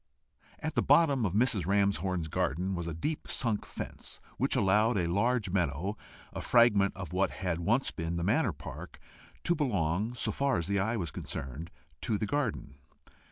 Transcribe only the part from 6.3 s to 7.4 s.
a fragment of what